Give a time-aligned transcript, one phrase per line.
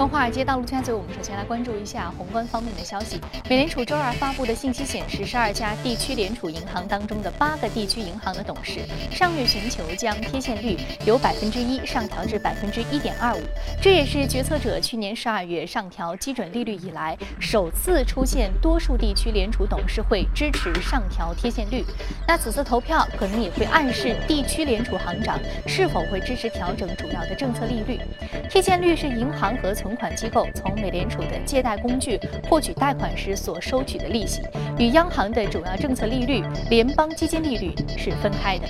[0.00, 3.20] 从华尔街到陆家嘴，我们首先来关注一下宏观方面的消息。
[3.50, 8.80] 美联储周二发布的信息显示，十二家地区联储银行当中的八个地区银行的董事
[9.10, 13.42] 上月寻求将贴现率由百分之一上调至百分之一点二五，
[13.82, 21.84] 这也是决策者去年十二月上调基准利率以来首次出现多数地区联储董事会支持上调贴现率。
[22.26, 28.00] 那此次投票可能也会暗示地区联储行长是否会支持调整主要的政策利率。
[28.48, 32.16] 贴现率是银行和存款机构从美联储的借贷工具
[32.48, 34.40] 获取贷款时所收取的利息，
[34.78, 38.68] 与央行的主要政策利率——联邦基金利率是分开的。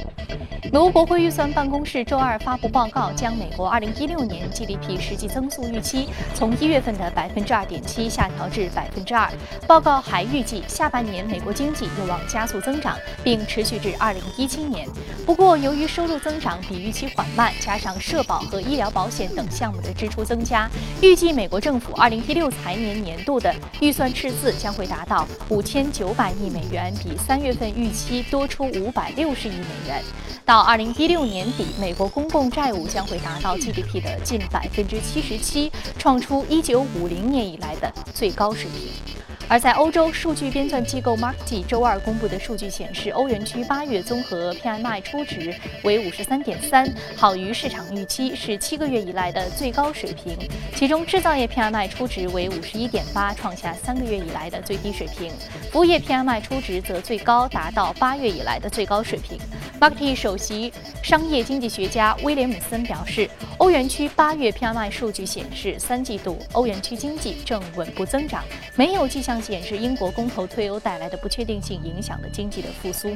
[0.73, 9.29] 美国国会预算办公室周二发布报告，将美国2016年 GDP 实际增速预期从一月份的百分之二点七下调至百分之二。
[9.67, 14.89] 报告还预计，下半年美国经济有望加速增长，并持续至2017年。
[15.27, 20.69] 不过，由于收入增长比预期缓慢，加上社保和医疗保险等项目的支出增加，
[21.03, 30.01] 预预计美国政府2016财年年度的预算赤字将会达到5900亿美元，比三月份预期多出560亿美元。
[30.45, 39.20] 到二零一六年底，美国公共债务将会达到 GDP 的近百分之七十七，创出一九五零年以来的最高水平。
[39.51, 50.39] 而在欧洲，数据编纂机构 Markit 周二公布的数据显示，欧元区八月综合 PMI 初值为五十三点三，好于市场预期，是七个月以来的最高水平。
[50.77, 55.33] 其中，制造业 PMI 初值为五十一点八，创下三个月以来的最低水平；
[55.73, 59.37] 服务业 PMI 初值则最高，达到八月以来的最高水平。
[59.81, 68.45] Markit 首席商业经济学家威廉姆森表示，欧元区八月 PMI 数据显示，三季度欧元区经济正稳步增长，
[68.77, 69.40] 没有迹象。
[69.41, 73.15] 显示英国公投退欧带来的不确定性影响了经济的复苏。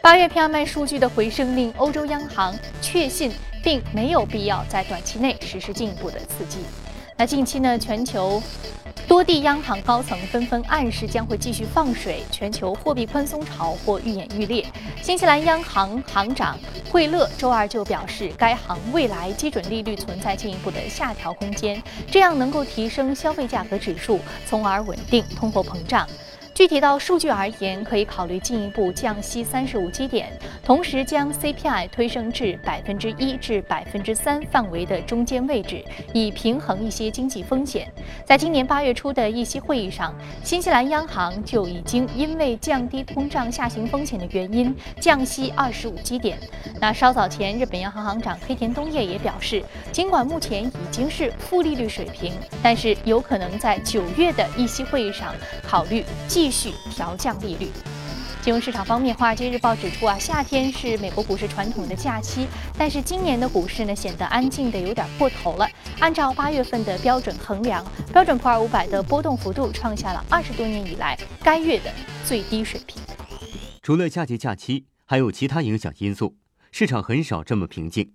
[0.00, 6.58] 八月 PMI 数据的回升令欧洲央行确信，并没有必要在短期内实施进一步的刺激。
[7.22, 8.42] 那近期呢，全球。
[9.06, 14.66] 多地央行高层纷纷暗示将会继续放水，全球货币宽松潮或愈演愈烈。
[15.00, 16.58] 新西兰央行行长
[16.90, 21.80] 惠勒周二就表示，该行未来基准利率存在进一步的下调空间，
[22.10, 26.04] 这样能够提升消费价格指数，从而稳定通货膨胀。
[26.54, 30.30] 具体到数据而言，可以考虑进一步降息三十五基点，
[30.62, 37.90] 同时将 CPI 推升至百分之一至百分之三范围的中间位置，以平衡一些经济风险。
[38.26, 40.14] 在今年八月初的议息会议上，
[40.44, 46.38] 新西兰央行就已经因为降低通胀下行风险的原因降息二十五基点。
[46.78, 55.34] 那稍早前，日本央行行长黑田东彦也表示，尽管目前已经是负利率水平，但是有可能在九月的议息会议上
[55.66, 56.41] 考虑继。
[56.42, 57.68] 继续调降利率。
[58.42, 65.68] 金融市场方面，《华尔街日报》指出啊，夏天是美国股市传统的假期，但是今年的股市呢显得安静的有点过头了。
[66.00, 71.94] 按照八月份的标准衡量，标准普尔五百的波动幅度创下了二十多年以来该月的
[72.26, 73.00] 最低水平。
[73.80, 76.34] 除了夏季假期，还有其他影响因素，
[76.72, 78.10] 市场很少这么平静。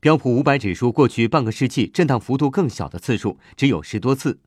[0.00, 4.40] 标普五百指数过去半个世纪震荡幅度更小的次数只有十多次。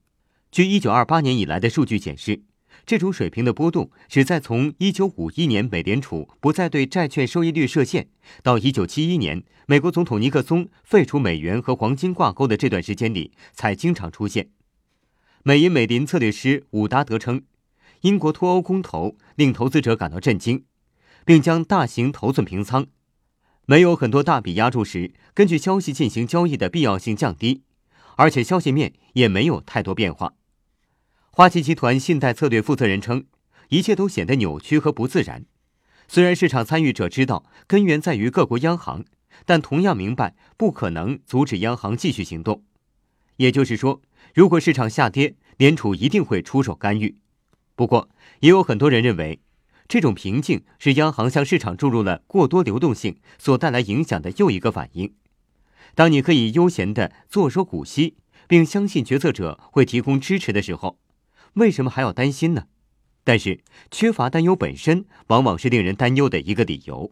[0.52, 2.42] 据一九二八年以来的数据显示。
[2.86, 8.08] 这种水平的波动只在从1951年美联储不再对债券收益率设限，
[8.44, 14.50] 到1971年美国总统尼克松废除美元和黄金挂钩的这段时间里才经常出现。
[15.44, 17.44] 美银美林策略师伍达德称，
[18.02, 20.66] 英国脱欧公投令投资者感到震惊，
[21.26, 22.88] 并将大型头寸平仓。
[23.66, 27.64] 没有很多大笔压注时，根据消息进行交易的必要性降低，
[28.18, 30.34] 而且消息面也没有太多变化。
[31.34, 33.24] 花旗集团信贷策略负责人称，
[33.70, 35.46] 一切都显得扭曲和不自然。
[36.10, 39.06] 虽然市场参与者知道根源在于各国央行，
[39.46, 42.66] 但同样明白不可能阻止央行继续行动。
[43.38, 44.02] 也就是说，
[44.34, 47.16] 如果市场下跌，联储一定会出手干预。
[47.78, 48.10] 不过，
[48.42, 49.40] 也有很多人认为，
[49.88, 55.14] 这种平静是央行向市场注入了过多流动性所带来影响的又一个反应。
[55.96, 58.18] 当你可以悠闲地坐收股息，
[58.50, 61.00] 并相信决策者会提供支持的时候。
[61.56, 62.64] 为什么还要担心呢？
[63.24, 63.60] 但是
[63.92, 67.12] 缺乏担忧本身，往往是令人担忧的一个理由。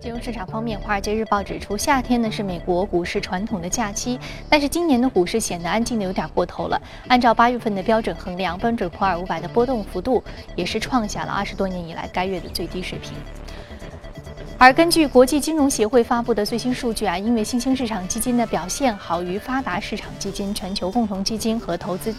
[0.00, 4.18] 金融市场方面，《华尔街日报》指出，夏天呢是美国股市传统的假期，
[4.48, 6.80] 但是今年的股市显得安静的有点过头了。
[7.08, 10.24] 按照八月份的标准衡量，标准普尔五百的波动幅度
[10.56, 13.12] 也是创下了二十多年以来该月的最低水平。
[14.56, 22.14] 而根据国际金融协会发布的最新数据啊，因为新兴市场基金的表现好于发达市场基金、全球共同基金和投资。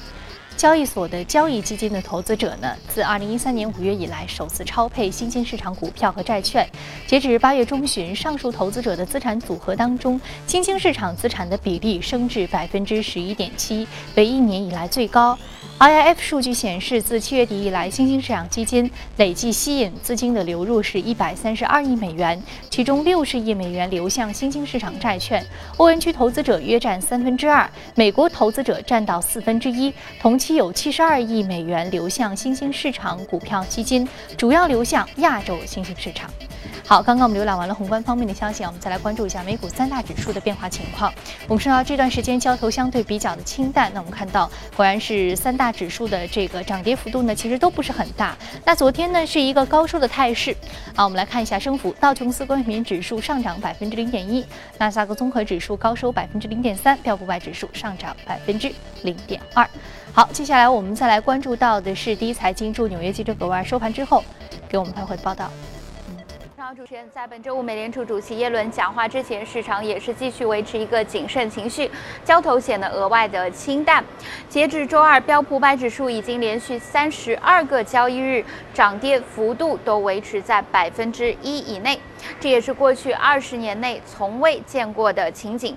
[0.55, 6.67] 交易所的交易基金的投资者呢，自二零一三年五月以来首次超配新兴市场股票和债券。
[7.05, 15.37] 截止八月中旬，上述投资者的资产组合当中，新兴市场资产的比例升至百分之十一点七，为一年以来最高。
[15.83, 25.45] IIF 数据显示，自七月底以来，新兴市场基金累计吸引资金的流入是一百三十二亿美元，其中六十亿美元流向新兴市场债券，
[25.75, 29.93] 欧元区投资者约占三分之二，美国投资者占到四分之一。
[30.21, 34.07] 同期有七十二亿美元流向新兴市场股票基金，
[34.37, 36.31] 主要流向亚洲新兴市场。
[36.85, 41.11] 好，刚刚我们浏览完了宏观方面的消息，我们再来关注一下美股三大指数的变化情况。
[41.47, 48.37] 我们说到这段时间交投相对比较的清淡，那我们看到果然是三大指数的这个涨跌幅度呢，其实都不是很大。
[48.65, 50.55] 那昨天呢是一个高收的态势。
[50.93, 54.45] 好，我们来看一下升幅，道琼斯工业平指数上涨百分之零点一，
[54.77, 58.71] 纳斯达克综合指数高收百分之零点三，标普百指数上涨百分之
[59.03, 59.67] 零点二。
[60.11, 64.21] 好，接下来我们再来关注到的是第一财经驻纽约记者葛万收盘之后
[64.67, 65.49] 给我们发回的报道。
[66.71, 71.89] 主持人在本周五美联储主席耶伦讲话之前，市场也是继续维持一个谨慎情绪，
[72.23, 74.03] 交投显得额外的清淡。
[74.47, 81.99] 截至周二，标普百指数已经连续三十二个交易日涨跌幅度都维持在百分之一以内，
[82.39, 85.75] 这也是过去二十年内从未见过的情景。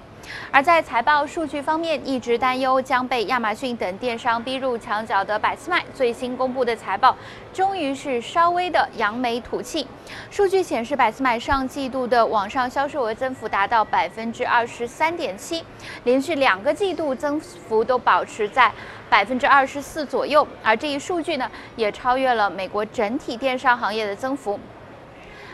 [0.51, 7.17] 而在财报数据方面，一直担忧将被亚马逊等电商逼入墙角的百思买，最新公布的财报
[7.53, 9.87] 终于是稍微的扬眉吐气。
[10.31, 15.65] 数据显示，百思买上季度的网上销售额增幅达到百分之二十三点七，
[16.05, 18.73] 连续两个季度增幅都保持在
[19.09, 20.47] 百分之二十四左右。
[20.63, 24.59] 而这一数据呢，也超越了美国整体电商行业的增幅。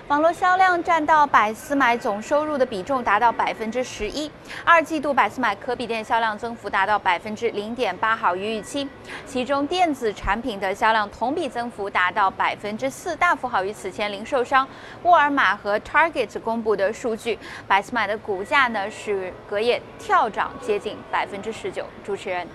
[0.09, 4.31] 网络销量占到百思买总收入的比重达到百分之十一，
[4.65, 8.87] 二季度百思买可比店销量增幅达到百分之零点八，好于预期。
[9.25, 14.67] 其中电子产品的销量同比增幅达到百分之四，大幅好于此前零售商
[15.05, 17.39] 沃尔玛和 Target 公布的数据。
[17.67, 21.87] 百思买的股价呢是隔夜跳涨接近百分之十九。
[22.05, 22.47] 主持人。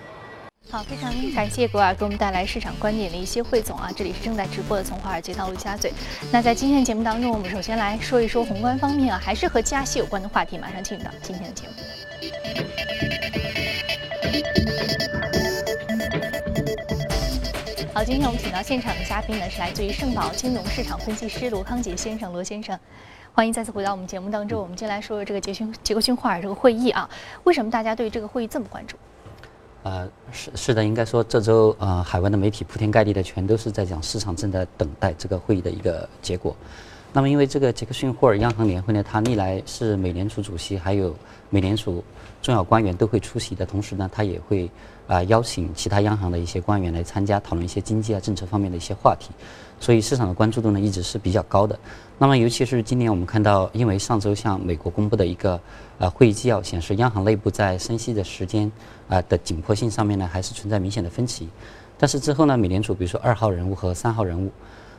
[0.70, 3.90] 好，非常感谢格尔给我们带来市场观点的一些汇总啊！
[3.96, 5.90] 这里是正在直播的从华尔街到陆家嘴。
[6.30, 10.58] 那在今天的节目当中，我们首先来说一说宏观方面啊，还是和加息有关的话题。
[10.58, 11.72] 马上进入到今天的节目。
[17.94, 22.78] 好，今天我们请到现场的嘉宾呢，是来自于盛宝金融市场分析师罗康杰先生，罗先生，
[23.32, 24.60] 欢迎再次回到我们节目当中。
[24.60, 27.08] 我们今天来说说这个杰逊杰克逊霍尔这个会议啊，
[27.44, 28.98] 为什么大家对这个会议这么关注？
[29.88, 36.54] 呃，是是的，应该说这周呃，海外的媒体铺天盖地的全都是在讲市场正在等待这个会议的一个结果。
[37.10, 41.16] 那么，因为这个杰克逊霍尔央行年会呢，他历来是美联储主席还有
[41.48, 42.04] 美联储
[42.42, 44.70] 重要官员都会出席的，同时呢，他也会
[45.06, 49.30] 啊邀请其他央行的一些官员来参加讨论一些经济啊政策方面的一些话题。
[49.80, 51.78] 所以市场的关注度呢一直是比较高的。
[52.18, 55.60] 那么，尤其是今年我们看到，因为上周向美国公布的一个
[55.98, 58.70] 呃会议纪要显示，央行内部在升息的时间
[59.08, 61.48] 啊的紧迫性上面呢，还是存在明显的分歧。
[61.96, 64.50] 但是之后呢，美联储比如说二号人物和三号人物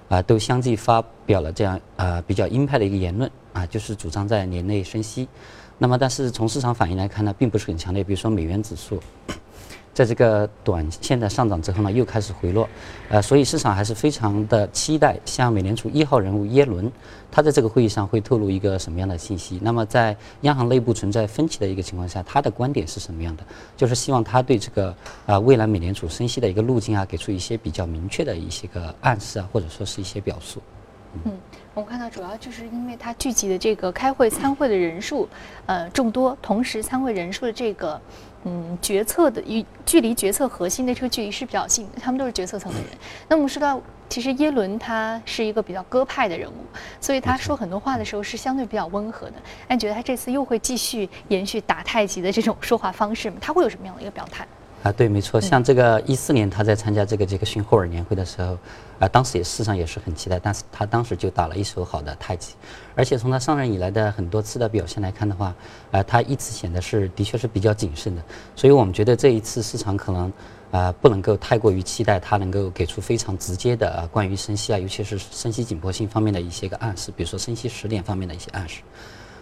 [0.08, 5.28] 啊，都相继发表了这样啊比较鹰派的一个言论啊，就是主张在年内升息。
[5.78, 8.02] 那么，但是从市场反应来看呢，并不是很强烈。
[8.02, 8.98] 比如说美元指数。
[9.94, 12.68] 在这个短线的上涨之后呢，又开始回落，
[13.10, 16.90] 呃，所以市场还是非常的期待，像美联储一号人物耶伦，
[17.30, 19.60] 他在这个会议上会透露一个什么样的信息？
[19.62, 23.44] 那么在央行内部存在分歧的一个情况下，他的观点是什么样的？
[23.76, 30.62] 就是希望他对这个啊未来美联储升息的一个路径啊，给出一些比较明确的一些个暗示啊，或者说是一些表述。
[31.26, 31.34] 嗯，
[31.80, 35.30] 我们看到主要就是因为它聚集的这个开会参会的人数，
[35.66, 38.00] 呃众多，同时参会人数的这个。
[38.46, 42.88] 嗯，决策的与距离决策核心的这个距离是比较近的，他们都是决策层的人。
[43.28, 46.56] 那我们说到，其实耶伦他是一个比较鸽派的人物，
[47.02, 49.34] 所以他说很多话的时候是相对比较温和的。
[49.68, 53.36] 那你觉得他这次又会继续延续打太极的这种说话方式吗？
[53.42, 54.48] 他会有什么样的一个表态？
[54.82, 58.58] 啊，对，没错，像这个一四年他在参加这个杰克逊霍尔年会的时候，
[58.98, 62.54] 啊，当时也市场也是很期待，但是他当时就打了一手好的太极，
[62.96, 65.54] 而且从他上任以来的很多次的表现来看的话，
[65.92, 68.24] 啊，他一直显得是的确是比较谨慎的，
[68.56, 70.32] 所以我们觉得这一次市场可能
[70.72, 78.82] 啊不能够太过于期待他能够给出非常直接的啊关于升息啊，尤其是升息紧迫性方面的一些个暗示，比如说升息时点方面的一些暗示。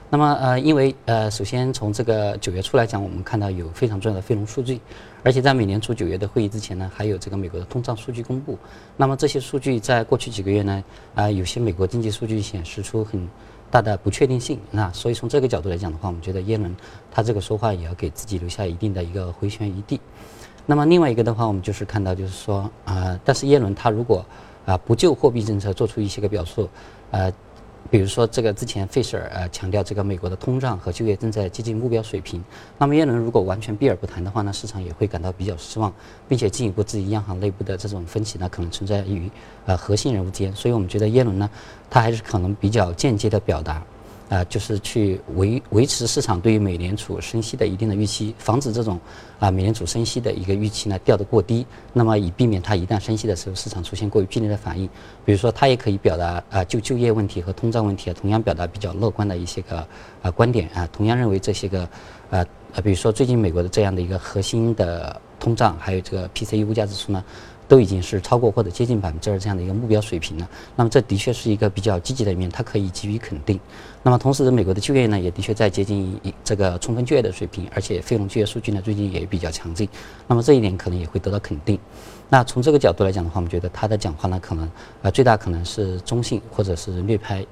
[0.09, 4.79] 那么呃，因为呃，首先从这个九月初来讲，我们看到有非常重要的非农数据，
[5.21, 8.57] 而且在美联储九月的会议之前呢，还有这个美国的通胀数据公布。
[8.95, 10.83] 那么这些数据在过去几个月呢，
[11.13, 13.27] 啊，有些美国经济数据显示出很
[13.69, 14.57] 大的不确定性。
[14.71, 16.73] 那所以从这个角度来讲的话，我们觉得耶伦
[17.11, 19.99] 他这个说话也要给自己留下一定的一个回旋余地。
[20.65, 24.25] 那么另外一个的话，我们就是看到就是说啊，但是耶伦他如果
[24.65, 26.69] 啊不就货币政策做出一些个表述，
[27.11, 27.29] 呃。
[27.89, 32.43] 比如说，这个之前费舍尔呃强调这个美国的通胀和就业正在接近目标水平。
[32.77, 35.93] 那么耶伦如果完全避而不谈的话呢，市场也会感到比较失望，
[36.27, 39.29] 并且进一步质疑央行内部的这种分歧呢，可能存在于
[39.65, 40.53] 呃核心人物间。
[40.55, 41.49] 所以我们觉得耶伦呢，
[41.89, 43.83] 他还是可能比较间接的表达。
[44.29, 48.99] 啊，就是去维维持市场对于美联储升息的一定的预期，防止这种
[49.39, 54.85] 啊美联储升息的一个预期呢掉得过低，那么以避免它一旦升息的时候市场出现过于剧烈的反应。
[55.23, 59.87] 比如说，它也可以表达啊就就业问题和通胀问题啊，同样表达比较乐观的一些个
[60.21, 61.83] 啊观点啊，同样认为这些个
[62.29, 67.23] 啊呃，比如说最近美国的这样的一个核心的通胀，还有这个 PCE 物价指数呢。
[67.67, 70.49] 都已经是超过或者接近百分之二这样的一个目标水平了。
[70.75, 73.59] 那么这的确是一个比较积极的一面，它可以给予肯定。
[74.03, 79.87] 那么同时，美国的就业呢也的确在接近这个充分就业的水平，而且非农就业数据呢最近也比较强劲。
[80.27, 81.77] 那么这一点可能也会得到肯定。
[82.29, 84.69] 那从这个角度来讲的话，我们觉得他的讲话呢可能
[85.01, 87.45] 呃最大可能是中性或者是略派。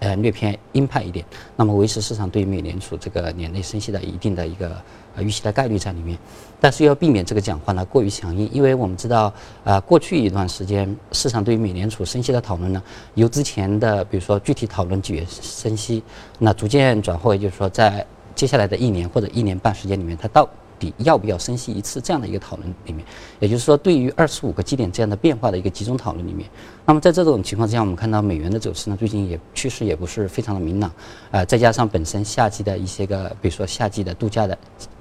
[0.00, 4.80] 呃，略偏鹰派一点，那么维持市场对美联储这个年内升息的一定的一个
[5.18, 6.16] 呃预期的概率在里面，
[6.60, 9.32] 但是要避免这个讲话呢过于强硬，因为我们知道，
[9.64, 12.82] 呃，过去一段时间市场对于美联储升息的讨论呢，
[13.14, 16.02] 由之前的比如说具体讨论几月升息，
[16.38, 20.48] 那逐渐转化为就是说在接下来的一年或者一年半时间里面，它到。
[20.80, 23.04] 底要不要升息一次这样的一个讨论里面，
[23.40, 26.48] 也就是说，对于二十五个基点这样的变化的一个集中讨论里面，
[26.86, 30.88] 那么在这种情况之下，我们看到美元的走势呢，最近也趋势也不是非常的明朗，
[31.32, 34.56] 呃，再加上本身夏季的一些个，比如说夏季的度假的。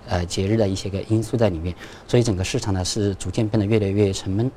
[0.07, 1.75] 呃，节日的一些个因素在里面，
[2.07, 4.49] 所以整个市场呢是逐渐变得越来越沉闷。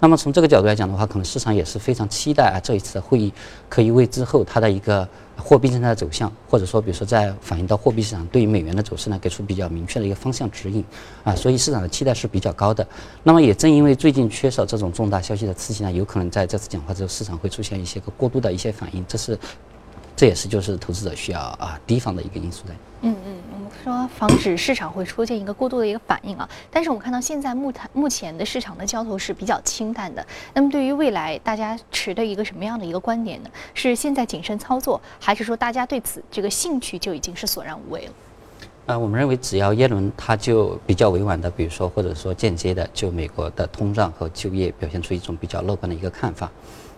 [0.00, 3.32] 那么从这个角度来讲的话，可能市场也是非常期待啊，这一次的会议
[3.68, 10.84] 可以为之后它的一个货币政策的走向，或者说比如说在反映到货币市场对于美元的走势呢，给出比较明确的一个方向指引
[11.22, 12.86] 啊，所以市场的期待是比较高的。
[13.22, 19.38] 那么也正因为最近缺少这种重大消息的刺激呢，有可能在这次讲话之后，市场会出现一些个过度的一些反应，这是
[20.16, 22.74] 这也是就是投资者需要啊提防的一个因素在。
[23.02, 23.34] 嗯嗯。
[23.82, 30.24] 说防止市场会出现一个过度的一个反应啊，但是我们看到现在目前目前的市场的交投是比较清淡的。
[30.54, 33.50] 那么对于未来，大家持的一个什么样的一个观点呢？
[33.74, 38.12] 是现在谨慎操作，还是说大家对此这个兴趣就已经是索然无味了？
[38.86, 46.50] 呃，我们认为只要耶伦他就比较委婉的，比如说或者说间接的，就美国的通胀和就业表现出一种比较乐观的一个看法。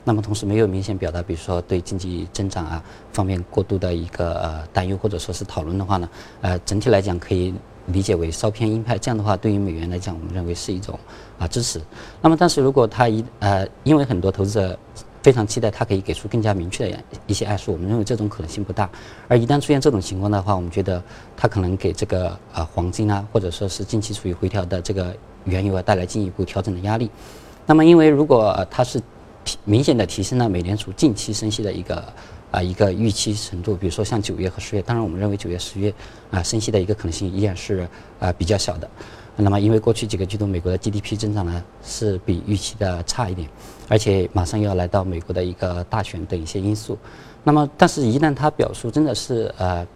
[0.09, 2.81] 那么同时没有明显表达，比如说对经济增长啊
[3.13, 6.09] 方面过度的一个呃担忧或者说是讨论的话呢，
[6.43, 7.53] 呃整体来讲可以
[7.87, 8.97] 理解为稍偏鹰派。
[8.97, 10.97] 这样的话对于美元来讲，我们认为是一种
[11.41, 11.81] 啊支持。
[12.23, 14.79] 那么但是如果他一呃因为很多投资者
[15.25, 18.89] 非常期待他可以给出更加明确的一些暗示，我们认为这种可能性不大。
[19.27, 21.03] 而一旦出现这种情况的话，我们觉得
[21.37, 27.11] 他可能给这个啊黄金啊或者说是近期处于回调的这个原油啊带来进一步调整的压力。
[27.67, 29.03] 那么因为如果它是
[29.65, 32.13] 明显的提升了美联储近期升息的一个
[32.51, 35.93] 啊一个预期程度，比如说像九月和十月，当然我们认为九月、十月
[36.31, 37.89] 啊升息的一个可能性依然是
[38.19, 38.89] 啊比较小的。
[39.37, 43.49] 那么因为过去几个季度美国的 GDP 增长呢是比预期的差一点，
[43.89, 46.99] 而且马上又要来到美国的一个大选等一些因素。
[47.45, 49.87] 那么但是一旦它表述真的是呃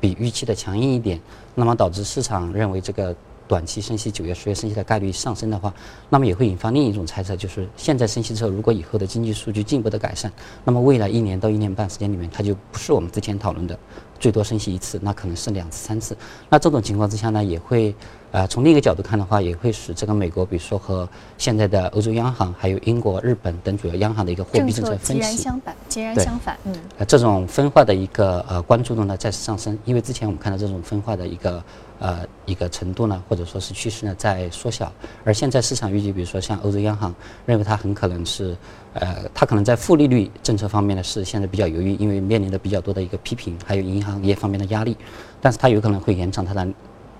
[0.00, 1.20] 比预期的强硬一点，
[1.54, 3.14] 那么导致市场认为这个。
[3.46, 5.72] 短期升息，九月、十月升息的概率上升的话，
[6.08, 10.32] 那么也会引发另一种猜测，就是现在升息之后，如果以后的经济数据进一步的改善，
[10.64, 13.78] 那么未来一年到一年半时间里面，它就不是我们之前讨论的
[14.18, 16.16] 最多升息一次，那可能是两次、三次。
[16.48, 17.94] 那这种情况之下呢，也会。
[18.34, 21.08] 呃，从另一个角度看的话，也会使这个美国，比如说和
[21.38, 26.58] 现在的欧洲央行、还有英国、日本等主要央行的一个货币政策分歧，截然相反，截然相反。
[26.64, 31.62] 嗯，呃，这种分化的一个呃关注度呢再次上升，因为之前我们看到这种分化的一个
[31.98, 34.92] 呃一个程度呢，或者说是趋势呢在缩小，
[35.24, 37.14] 而现在市场预计，比如说像欧洲央行
[37.46, 38.56] 认为它很可能是，
[38.94, 44.96] 呃，它可能在负利率政策方面呢是现在比较犹豫，因为面临的比较多的一个批评，还有银行业方面的压力，
[45.40, 46.66] 但是它有可能会延长它的。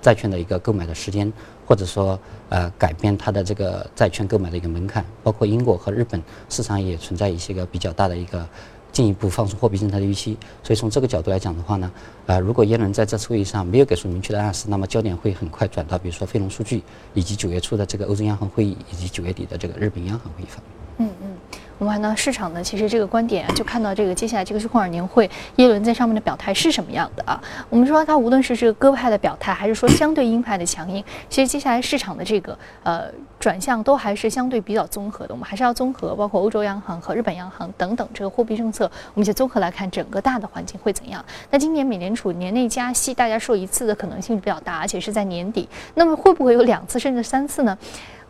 [0.04, 1.33] 债券的一个购买的时间，
[1.64, 8.47] 或者说呃改变它的这个债券购买的一个门槛，包括英国和日本市场也存在一些个比较大的一个
[8.95, 10.39] 进一步放松货币政策的预期。
[10.63, 11.93] 所以从这个角度来讲的话呢，
[12.25, 16.83] 呃如果耶伦在这次会议上没有给出明确的暗示，那么焦点会很快转到比如说非农数据，
[17.13, 20.63] 以及九月初的这个欧洲央行会议，以及九月底的这个日本央行会议上。
[20.97, 21.37] 嗯嗯。
[21.78, 27.40] 我们看到市场呢，其实这个观点啊，就看到这个接下来这个去库尔年会，耶伦在上面的表态是什么样的啊？
[27.69, 33.07] 我们说他无论是这个鸽派的表态，还是说相对鹰派的强硬，其实接下来市场的这个呃
[33.40, 35.35] 转向都还是相对比较综合的。
[35.35, 41.25] 我们还是要综合，包括欧洲央行和日本央行等等这个货币政策，我们就综合来看整个大的环境会怎样。
[41.50, 47.76] 那今年美联储年内加息，大家说一次的可能性比较大，而且是在年底，那么会不会有两次甚至三次呢？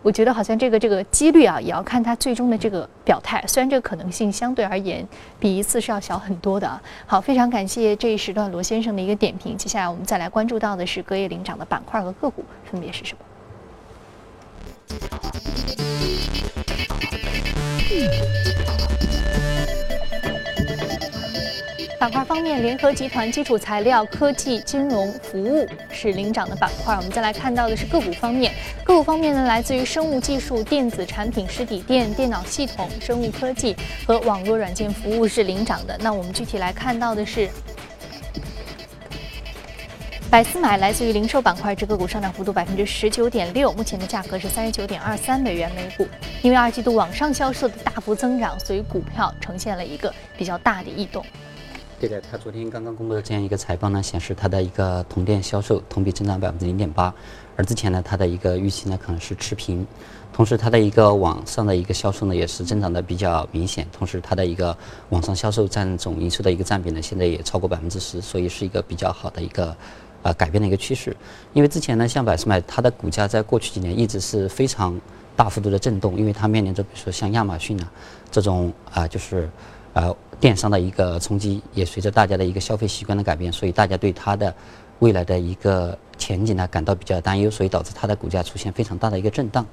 [0.04, 3.42] 我觉得好像这个这个几率啊，也要看他最终的这个表态。
[3.48, 5.02] 虽然这个可能性相对而言
[5.40, 6.78] 比一次是要小很多的。
[7.06, 9.56] 好，非常感谢这一时段罗先生的一个点评。
[9.56, 13.24] 接下来我们再来关注到的是隔夜领涨的板块和个股分别是什么。
[21.98, 26.94] 板块方面，联合集团基础材料、科技、金融服务是领涨的板块。
[26.94, 28.52] 我们再来看到的是个股方面，
[28.94, 33.74] 个股方面呢，来自于生物技术、电子产品、实体店、电脑系统、生物科技
[34.06, 35.98] 和网络软件服务是领涨的。
[36.00, 37.50] 那我们具体来看到的是，
[40.30, 46.08] 百思买来自于零售板块，这个股上涨幅度百分之十九点六，目前的价格是三十九点二三美元每股。
[46.42, 51.26] 因为二季度网上销售的大幅增长，所以股票呈现了一个比较大的异动。
[52.06, 57.12] 对的，他昨天刚刚公布的这样一个财报呢，显示它的一个同店销售同比增长百分之零点八，
[57.56, 59.86] 而之前呢，它的一个预期呢可能是持平，
[60.30, 64.76] 同时它的一个网上的一个销售呢也是增长的比较明显，同时它的一个
[65.08, 69.74] 网上销售占总营收的一个占比呢现在也超过百分之十，所以是一个比较好的一个
[70.22, 71.16] 呃改变的一个趋势。
[71.54, 75.00] 因为之前呢，像百思买它的股价在过去几年一直是非常
[75.34, 77.90] 大幅度的震动，因为它面临着比如说像亚马逊啊
[78.30, 79.48] 这种啊就是。
[79.94, 84.52] 呃，电商的一个冲击，也随着大家的一个消费习惯的改变，所以大家对它的
[84.98, 89.64] 未来的一个前景呢感到比较担忧，所以导致它的股价出现非常大的一个震荡。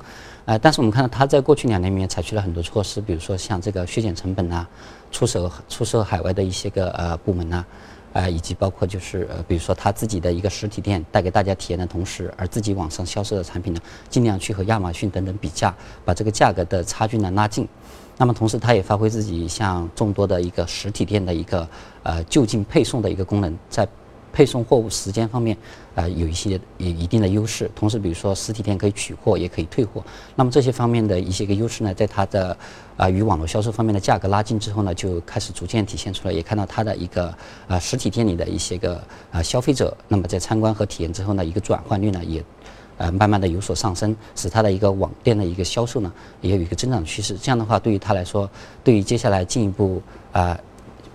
[0.45, 4.65] 呃，但是我们看到它在过去两年里面采取了很多措施，比如说像这个削减成本呐，
[5.11, 7.65] 出手出售海外的一些个呃部门呐，
[8.13, 15.73] 呃，以及包括就是呃，比如说它自己的一个实体店带给大家体验的同时，而自己网上销售的产品呢，尽量去和亚马逊等等比价，
[16.05, 17.67] 把这个价格的差距呢拉近。
[18.21, 21.67] 那么同时，它也发挥自己像众多的一个实体店的一个
[22.03, 23.87] 呃就近配送的一个功能，在
[24.31, 25.57] 配送货物时间方面，
[25.95, 27.67] 呃有一些有一定的优势。
[27.75, 30.03] 同时，比如说实体店可以取货，也可以退货。
[30.35, 32.55] 那么这些方面的一些个优势呢，在它的
[32.95, 36.31] 啊与网络销售方面的价格拉近之后呢，就开始逐渐体现出来。
[36.31, 37.35] 也看到它的一个
[37.67, 39.01] 啊实体店里的一些个
[39.31, 42.43] 啊消费者，那么在参观和体验之后呢，一个转换率呢也。
[43.01, 47.35] 呃，慢慢的有所上升，使它的一个网店的一个销售呢，也有一个增长趋势。
[47.35, 48.47] 这样的话，对于它来说，
[48.83, 49.99] 对于接下来进一步
[50.31, 50.55] 啊，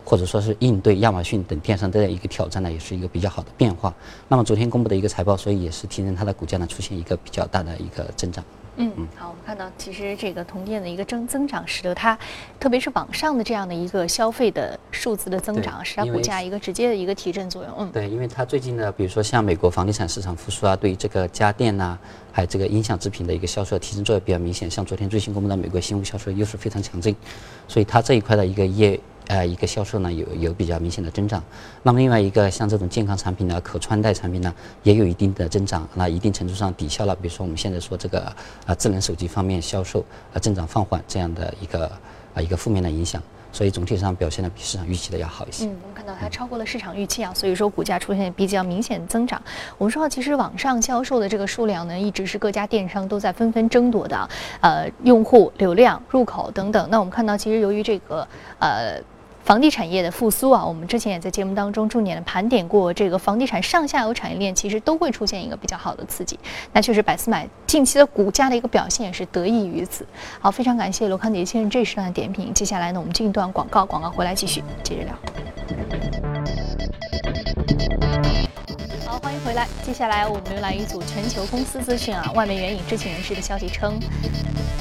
[0.05, 3.95] 或者说是应对亚马逊等电商的一个挑战呢，也是一个比较好的变化。
[4.27, 8.45] 那么昨天公布的一个财报，所以也是提振它的股价呢出现一个比较大的一个增长。
[8.77, 12.19] 嗯，好，我们看到其实这个同店的一个增增长，使得它，
[12.61, 17.73] 特别是网上的这样的一个消费的数字的增长，使它股价一个直接的一个提振作用。
[17.79, 21.99] 嗯，对，因为它最近呢，比如说像美国房地产市场复苏啊，对于这个家电呐，
[22.31, 24.71] 还有这个音响制品的一个销售提升作用比较明显。
[24.71, 27.17] 像昨天最新公布的美国新屋销售又是非常强劲，
[27.67, 29.01] 所以它这一块的一个业。
[29.29, 31.43] 呃，一个销售呢有有比较明显的增长，
[31.83, 38.33] 那么另外一个像这种健康产品呢，可穿戴产品呢也有一定的增长，那一定程度上抵消了，比如说我们现在说这个
[38.67, 41.91] 啊智能手机方面销售啊增长放缓这样的一个
[42.35, 45.65] 啊一个负面的影响，所以总体上表现的比市场预期的要好一些。
[45.67, 49.43] 嗯，我们看到它超过了市场预期啊，所以说股价出现比较明显的增长。
[49.77, 54.29] 我们说其实网上销售的这个数量呢，一直是各家电商都在纷纷争夺的，
[54.61, 56.89] 呃，用户流量、入口等等。
[56.89, 58.25] 那我们看到其实由于这个
[58.61, 59.03] 呃。
[59.47, 66.37] 房地产业的复苏啊，我们之前也在节目当中重点的盘点过，这个房地产上下游产业链其实都会出现一个比较好的刺激。
[66.73, 70.05] 那确实，百思买近期的股价的一个表现也是得益于此。
[70.41, 72.53] 好，非常感谢罗康杰先生这一时段的点评。
[72.53, 75.15] 接下来呢，我们进一段广告，广告回来继续接着聊。
[79.47, 79.69] 回来。
[79.85, 82.33] 接下来我们浏览一组全球公司资讯啊。
[82.35, 83.97] 外媒援引知情人士的消息称。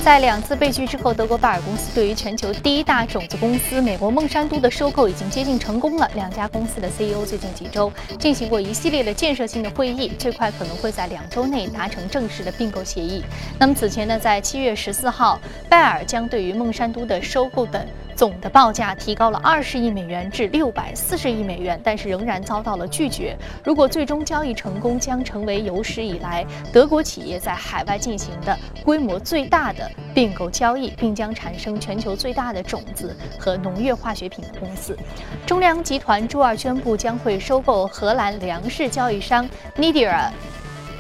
[0.04, 6.10] 在两次被拒之后，德国拜耳公司对于全球第一大种子公司美国孟山都的收购已经接近成功了。
[6.16, 13.24] 两家公司的 CEO 最近几周进行过一系列的建设性的会议，最快可能会在两周内达成正式的并购协议。
[13.60, 17.86] 那么此前呢，在七月十四号，拜耳将对于孟山都的收购等。
[18.16, 23.36] 总的报价提高了二十亿美元至六百四十亿美元，但是仍然遭到了拒绝。
[23.64, 34.98] 如果最终交易成功，将成为有史以来德国企业在海外进行的规模最大的并购交易，并将产生全球最大的种子和农业化学品的公司。
[35.46, 40.30] 中粮集团周二宣布将会收购荷兰粮食交易商 Nidia。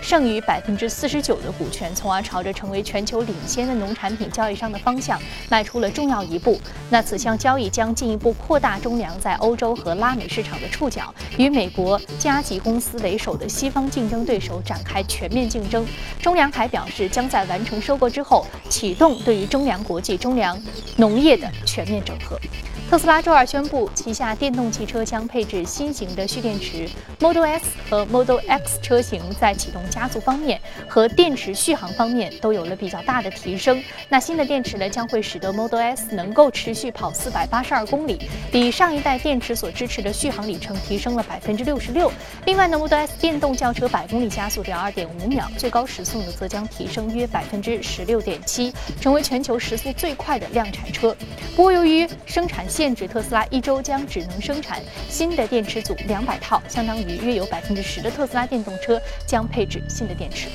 [0.05, 6.61] 剩余百分之四十九的股权，从而朝着成为全球领先的农产品交易商的方向迈出了重要一步。
[6.91, 15.83] 那此项交易将进一步扩大中粮在欧洲和拉美市场的触角，与美国加吉公司为首的西方竞争对手展开全面竞争。
[16.21, 20.55] 中粮还表示，将在完成收购之后，启动对于中粮国际、中粮
[20.97, 22.39] 农业的全面整合。
[22.87, 26.87] 特斯拉周二宣布，旗下电动汽车将配置新型的蓄电池
[27.19, 33.83] ，Model S 和 Model X 车型在启动加速方面和电池续航方面都有了比较大的提升。
[34.07, 42.11] 那新的电池呢，将会使得 Model S 能够持续跑四百八十二公里，比上一代电池所支持的续航里程提升了百分之六十六。
[42.45, 48.71] 另外呢，Model S 电动轿车百公里加速只要二点五秒，最高时速呢则将提升约百分之十六点七，
[49.01, 51.13] 成为全球时速最快的量产车。
[51.55, 60.49] 不过由于生产限制，特斯拉一周将只能生产新的电池组两百套，相当于约有百分之十的特斯拉电动车将配置新的电池。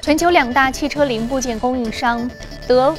[0.00, 2.30] 全球两大汽车零部件供应商
[2.68, 2.96] 德。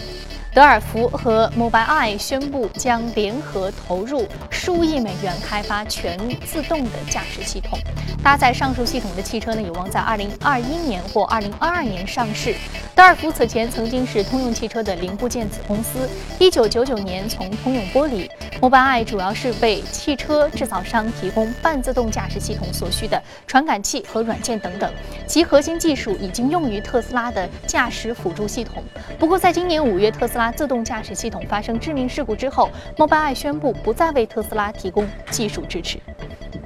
[0.57, 6.17] 德尔福和 Mobileye 宣布将联合投入数亿美元开发全
[6.47, 7.77] 自动的驾驶系统。
[8.23, 12.55] 搭载上述系统的汽车呢，有望在2021年或2022年上市。
[12.95, 18.27] 德尔福此前曾经是通用汽车的零部件子公司，1999年从通用玻璃。
[18.59, 24.91] Mobileye 主要是为汽车制造商提供半自动驾驶系统所需的传感器和软件等等，
[25.27, 28.83] 其核心技术已经用于特斯拉的驾驶辅助系统。
[29.19, 35.99] 不过，在今年五月，特斯拉自动驾驶系统发生致命事故之后，Mobileye 宣布不再为特斯拉提供技术支持。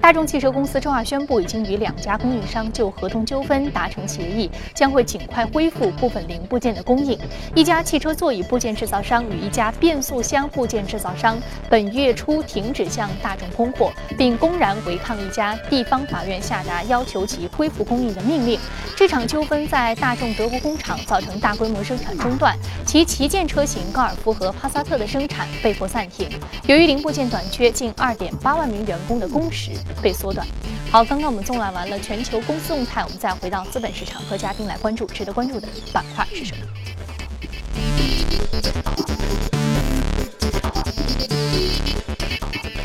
[0.02, 7.18] 大众汽车公司周二宣布，已经与两家供应商就合同纠纷达成协议，将会尽快恢复部分零部件的供应。
[7.54, 18.60] 一家汽车座椅部件制造商与一家变速箱部件制造商本月初停止向大众供货，并公然违抗一家地方法院下达要求其恢复供应的命令。
[18.98, 26.28] 这场纠纷在大众德国工厂造成大规模生产中断，其旗舰车型高尔夫和帕萨特的生产被迫暂停。
[26.66, 29.72] 由于零部件短缺，近2.8万名员工的工时。
[30.02, 30.46] 被缩短。
[30.92, 36.66] 好，刚刚我们纵览完了全球公司动态，我们再回到资本市场，和嘉宾来关注值得关注的板块是什么。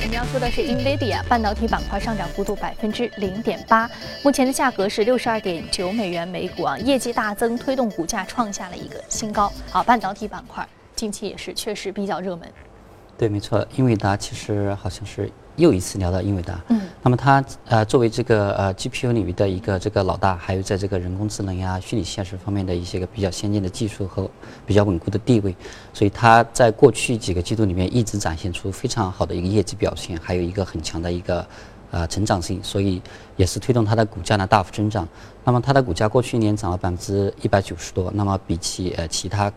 [0.03, 3.91] 我们要说的是 Nvidia 半导体板块上涨幅度百分之零点八，
[4.23, 9.53] 目前的价格是六十二点九美元每股啊，业绩大增推动股价创下了一个新高。
[9.69, 12.49] 好，半导体板块近期也是确实比较热门。
[13.19, 15.29] 对，没错，英伟达其实好像是。
[15.57, 24.31] 又一次聊到英伟达，嗯，那么它呃作为这个呃 GPU 领域的一个这个老大，还有在这个人工智能呀、虚拟现实方面的一些个比较先进的技术和
[24.67, 25.55] 比较稳固的地位，
[25.93, 31.47] 所以它在过去几个季度里面一直展现出非常好的一个业绩表现，还有一个很强的一个
[31.91, 33.01] 呃成长性，所以
[33.37, 35.09] 也是推动它的股价呢大幅增长。
[35.45, 39.53] 那么它的股价过去一年涨了百分之一百九十多，那么比起呃其他。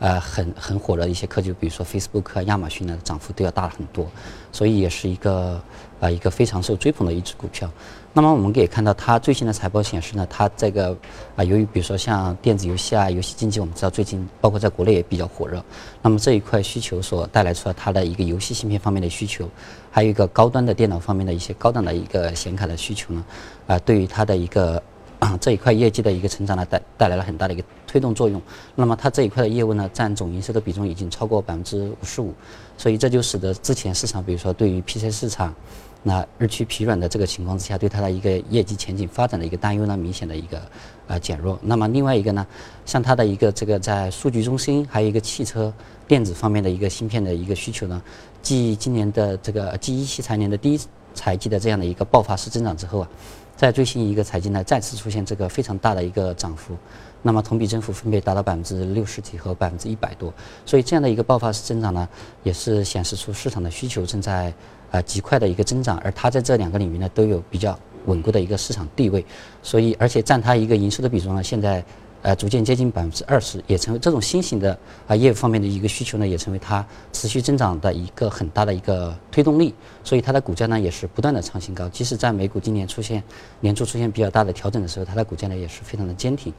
[0.00, 4.06] 呃，很很火的一些科技，比如说 Facebook、亚马逊呢，涨幅都要大很多，
[4.50, 5.60] 所以也是一个
[6.00, 7.70] 呃一个非常受追捧的一只股票。
[8.14, 10.96] 那么我们可以看到，它最新的财报显示呢，它这个
[11.36, 15.62] 啊，由于比如说像电子游戏啊、游戏经济，我们知道最近包括在国内也比较火热，
[16.00, 19.46] 那么这一块需求所带来出来它的一个游戏芯片方面的需求，
[19.90, 23.24] 还有一个高端的电脑方面的一些高档的一个显卡的需求呢，
[23.66, 24.82] 啊，对于它的一个。
[25.20, 28.42] 啊这一块业绩的一个成长呢，带带来了很大的一个推动作用。
[28.74, 32.34] 那么它这一块的业务呢，占总营收的比重已经超过百分之五十五，
[32.76, 35.54] 所以这就使得之前市场，比如说对于 PC 市场
[36.02, 40.62] 那日趋疲软的这个情况之下，对它的一个业绩前景发展的一个担忧呢，明显的一个
[41.06, 41.58] 呃减弱。
[41.62, 42.46] 那么另外一个呢，
[42.86, 45.70] 像它的一个这个在数据中心，还有一个汽车
[46.08, 48.02] 电子方面的一个芯片的一个需求呢，
[48.40, 50.80] 继今年的这个继一七财年的第一
[51.14, 53.08] 财季的这样的一个爆发式增长之后啊。
[53.56, 56.74] 在最新一个财季呢，再次出现这个非常大的一个涨幅，
[57.20, 60.32] 那么同比增幅分别达到百分之六十几和百分之一百多，
[60.64, 62.08] 所以这样的一个爆发式增长呢，
[62.42, 64.50] 也是显示出市场的需求正在
[64.90, 69.22] 呃极快的一个增长，而它在这两个领域呢都有比较稳固的一个市场地位，
[69.62, 71.84] 所以而且占它一个营收的比重呢，现在。
[72.22, 79.74] 呃，逐渐接近百分之二十，也成为这种新型的啊业务方面的一个需求呢，也成为它持续增长的一个很大的一个推动力。
[80.04, 81.88] 所以它的股价呢，也是不断的创新高。
[81.88, 83.22] 即使在美股今年出现
[83.60, 86.52] 年初出现比较大的调整的时候，它的股价呢也是非常的坚挺。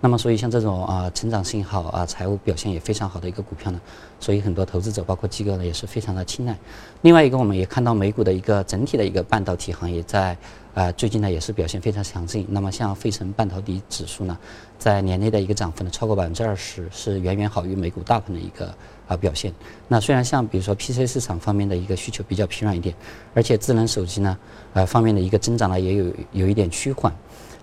[0.00, 3.80] 那么，所以像这种啊成长性好啊财务表现也非常好的一个股票呢，
[4.20, 6.56] 所以很多投资者包括机构呢也是非常的青睐。
[7.02, 10.36] 另外一个，我们也看到美股的一个整体的一个半导体行业在。
[10.76, 12.46] 啊，最近呢也是表现非常强劲。
[12.50, 14.36] 那么像费城半导体指数呢，
[14.78, 18.66] 在年内的一个涨幅呢超过百分之二十，是远远好于美股大盘的一个
[19.08, 19.50] 啊表现。
[19.88, 22.94] 那虽然像比如说 PC 市场方面的一个需求比较疲软一点，
[23.32, 24.36] 而且智能手机呢，
[24.74, 27.10] 呃方面的一个增长呢也有有一点趋缓。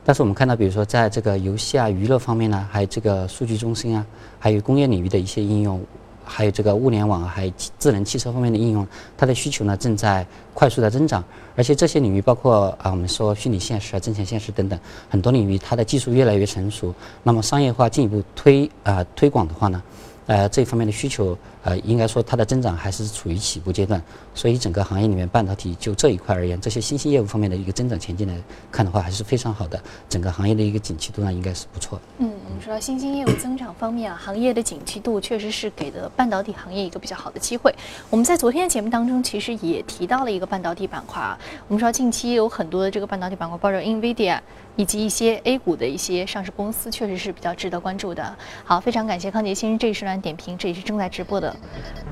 [0.06, 4.06] 但是我们看到，比如说在这个游戏啊、娱乐方面呢，还有这个数据中心啊，
[4.38, 5.82] 还有工业领域的一些应用，
[6.26, 8.86] 还有这个物联网，还有智能汽车方面的应用，
[9.18, 11.24] 它的需求呢正在快速的增长。
[11.56, 14.78] 而且这些领域包括啊，我们说虚拟现实啊、增强现实等等
[15.10, 16.94] 很多领域，它的技术越来越成熟。
[17.24, 19.82] 那么商业化进一步推啊推广的话呢，
[20.28, 21.38] 呃，这方面的需求。
[21.66, 24.04] 呃，应该说它的增长还是处于起步阶段，
[24.36, 28.36] 所以整个行业里面半导体就这一块而言，这些新兴业务方面的一个增长前景来
[28.70, 29.82] 看的话，还是非常好的。
[30.10, 32.04] 整个行业的一个景气度呢，应该是不错的。
[32.18, 37.74] 嗯，我们说新兴业务增长方面啊，行业的景气度确实是给的半导体行业一个比较好的机会。
[38.10, 44.38] 我们在昨天的节目当中其实也提到了一个半导体板块啊，我们说近期有很多的这个半导体板块，包括 NVIDIA
[44.76, 48.36] 以及一些 A 股的一些上市公司，确实是比较值得关注的。
[48.64, 51.56] 好，非常感谢康杰先生这一时段点评，这也是正在直播的。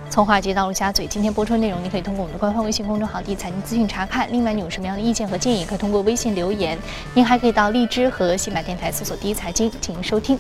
[0.10, 4.32] 从华尔街到陆家嘴，今天播出的内容，您可以通过我们的官方微信公众号“第一财经资讯”查看。
[4.32, 6.78] 另外，你有什么样的意见和建议，可以通过微信留言。
[7.13, 10.38] 您还可以到荔枝和喜马电台搜索“第一财经”进行收听。